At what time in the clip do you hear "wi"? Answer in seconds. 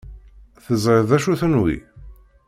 1.61-1.75